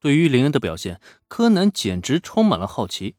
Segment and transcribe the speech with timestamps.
[0.00, 3.16] 对于林恩的表现，柯南简直充满了好奇。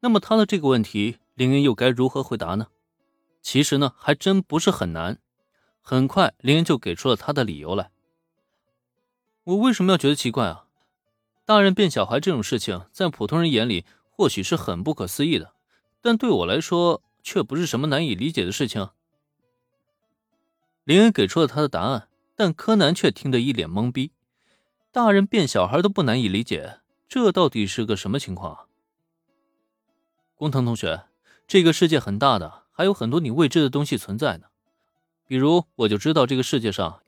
[0.00, 2.68] 那么他的这个问题，林恩又该如何回答呢？
[3.42, 5.18] 其实呢，还真不是很难。
[5.80, 7.90] 很快，林恩就给出了他的理由来。
[9.42, 10.66] 我为什么要觉得奇怪啊？
[11.44, 15.54] 大人变小孩这种事情，在普通人眼里或许是很不可思议的，
[16.00, 18.90] 但对我来说却不是什么难以理解的事情。
[20.84, 24.12] 林恩给出了他的答案，但柯南却听得一脸懵逼。
[24.92, 28.66] 大人变小孩都不难以理解，这到底是个什么情况啊？
[30.34, 31.06] 工藤同学，
[31.46, 34.48] 这个世界很大的，还有很多你未知的东西存在呢。
[35.26, 37.00] 比如，我就知道这个世界上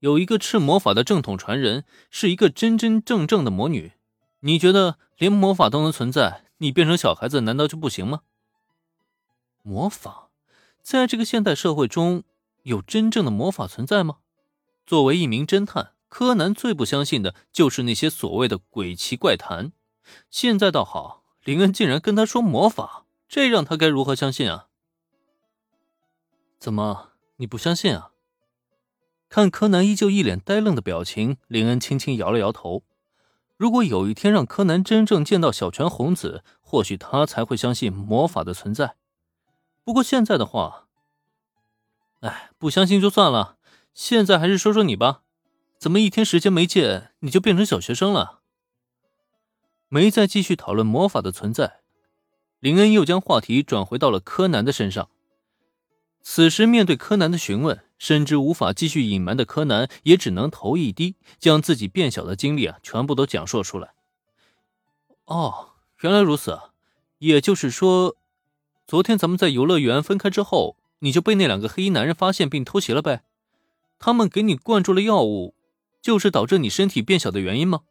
[0.00, 3.92] 有一个赤魔法的正统传人，是一个真真正正的魔女。
[4.40, 8.22] 你觉得连魔法都能存在，你变成小孩子难道就不行吗？
[9.62, 10.30] 魔法，
[10.82, 12.24] 在这个现代社会中
[12.64, 14.16] 有真正的魔法存在吗？
[14.84, 15.92] 作为一名侦探。
[16.10, 19.72] 柯南最不相信的就是那些所谓的鬼奇怪谈。
[20.28, 24.66] 现在倒好，林恩竟然跟他说魔法，这让他该如何相信啊？
[26.58, 28.10] 怎么你不相信啊？
[29.28, 32.82] 看柯南依旧一脸呆愣的表情，林恩轻轻摇了摇头。
[33.56, 38.96] 如果有一天让柯南真正见到小泉红子，或许他才会相信魔法的存在。
[39.84, 40.88] 不过现在的话，
[42.20, 43.58] 哎，不相信就算了。
[43.94, 45.22] 现在还是说说你吧。
[45.80, 48.40] 怎么一天时间没见，你就变成小学生了？
[49.88, 51.80] 没再继续讨论魔法的存在，
[52.58, 55.08] 林恩又将话题转回到了柯南的身上。
[56.20, 63.94] 此时面对柯南的询问，深知无法继续隐瞒的柯南也只能头一低，将自己变小的经历啊全部都讲述出来。
[65.24, 65.70] 哦，
[66.02, 66.60] 原来如此，
[67.20, 68.16] 也就是说，
[68.86, 73.22] 昨天咱们在游乐园分开之后，你就被那两个黑衣男人发现并偷袭了呗？
[73.98, 75.54] 他们给你灌注了药物。
[76.00, 77.82] 就是导致你身体变小的原因吗？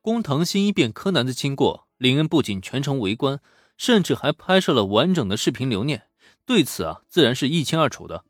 [0.00, 3.40] 工藤新一变柯南的经过，林恩不仅全程围观，
[3.76, 6.08] 甚至还拍摄了完整的视频留念。
[6.44, 8.24] 对此啊，自然是一清二楚的。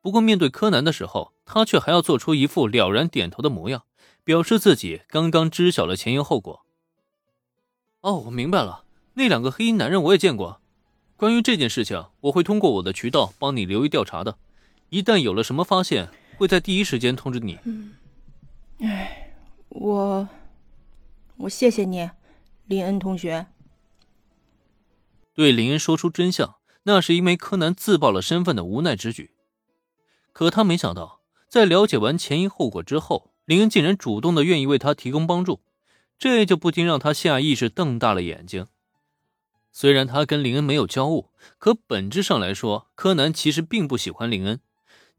[0.00, 3.84] 不过面对柯南的时候，他却还要做出一副了然点头的模样，
[4.24, 6.66] 表示自己刚刚知晓了前因后果。
[8.00, 10.60] 哦，我明白了，那两个黑衣男人我也见过。
[11.16, 14.38] 关于这件事情，我会通过我的渠道帮你留意调查的。
[14.88, 16.10] 一旦有了什么发现，
[16.42, 17.56] 会在第一时间通知你。
[17.62, 17.94] 嗯，
[18.80, 19.32] 哎，
[19.68, 20.28] 我，
[21.36, 22.10] 我谢谢你，
[22.66, 23.46] 林恩同学。
[25.34, 29.30] 对林恩说出真相，那是因为柯南自曝了身份的无奈之举。
[30.32, 35.60] 可他没想到，在了解完前因后果之后，林恩竟然主动的愿意为他提供帮助，
[36.18, 38.66] 这就不禁让他下意识瞪大了眼睛。
[39.70, 44.58] 虽然他跟林恩没有交恶，可本质上来说，柯南其实并不喜欢林恩。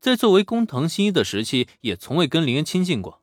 [0.03, 3.21] 在作为工藤新一的时期，也从未跟林恩亲近过。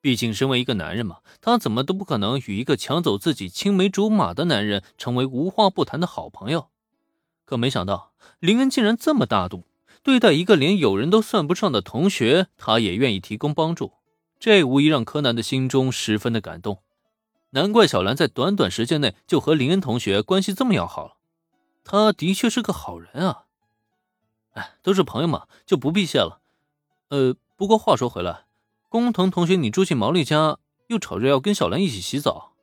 [0.00, 6.66] 毕竟，身为一个男人嘛，他怎么都不可能与一个抢走自己青梅竹马的男人成为无话不谈的好朋友。
[7.44, 8.10] 可没想到，
[8.40, 9.66] 林恩竟然这么大度，
[10.02, 13.92] 对待一个连友人都算不上的同学，他也愿意提供帮助。
[14.40, 16.82] 这无疑让柯南的心中十分的感动。
[17.50, 21.18] 难怪小兰在短短时间内就和林恩同学关系这么要好了。
[21.84, 23.44] 他的确是个好人啊。
[24.56, 26.40] 哎，都是朋友嘛，就不必谢了。
[27.10, 28.46] 呃，不过话说回来，
[28.88, 30.56] 工藤同学，你住进毛利家，
[30.86, 32.54] 又吵着要跟小兰一起洗澡，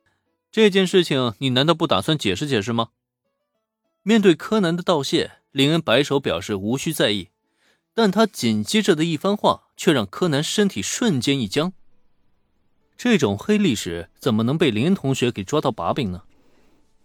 [0.50, 2.88] 这件事情你难道不打算解释解释吗？
[4.02, 7.28] 面对柯南的道谢，林恩摆手表示无需在意，
[7.94, 11.72] 但他紧接着的一番话却让柯南身体瞬间一僵。
[12.96, 16.22] 这种黑历史怎么能被林恩同学给抓到把柄呢？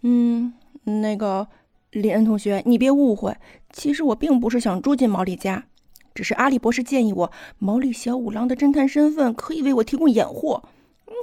[0.00, 0.52] 嗯，
[0.82, 1.46] 那个。
[1.90, 3.36] 林恩同学，你别误会，
[3.72, 5.66] 其实我并不是想住进毛利家，
[6.14, 10.62] 只是阿笠博士建议我，毛利小五郎的侦探身份可以为我提供掩护，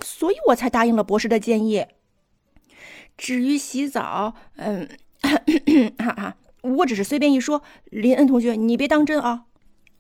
[0.04, 1.86] 所以我才答应了博士的建议。
[3.18, 4.88] 至于洗澡，嗯，
[5.98, 7.64] 哈哈，我只是随便一说。
[7.86, 9.46] 林恩同学，你别当真啊。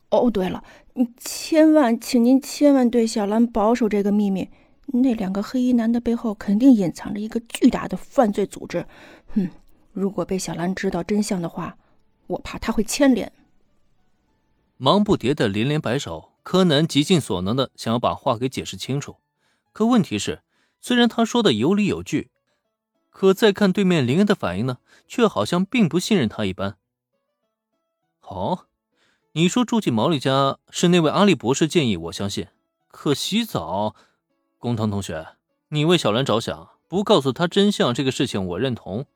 [0.10, 0.64] 哦，对了，
[0.96, 4.50] 你千万，请您千万对小兰保守这个秘密。
[4.88, 8.86] 那两个黑衣男的背后肯定隐藏着一个巨大的犯罪组织。
[9.28, 9.50] 哼。
[9.98, 11.76] 如果被小兰知道真相的话，
[12.28, 13.34] 我怕他会牵连。
[14.78, 19.16] 忙不迭的连连摆手，柯南极尽所能的想要把话给解释清楚。
[19.74, 20.44] 可问题是，
[20.80, 22.30] 虽然他说的有理有据，
[23.10, 24.78] 可再看对面林恩的反应呢，
[25.08, 26.78] 却好像并不信任他一般。
[28.20, 28.66] 好，
[29.32, 32.46] 你说住进毛利家是那位阿笠博士建议，我相信。
[32.90, 33.96] 可洗澡，
[34.60, 35.30] 工藤同学，
[35.70, 39.08] 你为小兰着想，不告诉他真相这个事情，我认同。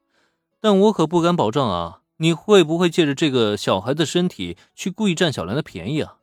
[0.62, 2.04] 但我可不敢保证啊！
[2.18, 6.20] 你会不会借着这个小孩的身体去故意占小兰的便宜啊？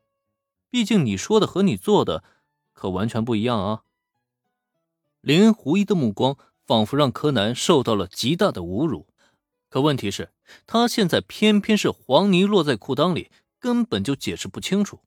[0.71, 2.23] 毕竟你说的和你做的
[2.73, 3.83] 可完全不一样啊！
[5.21, 9.09] 林狐疑的目光仿佛让柯南受到了极大的侮辱。
[9.69, 10.31] 可问题是，
[10.67, 15.01] 他现在偏偏是黄泥落在裤裆里，根本就解释不清楚。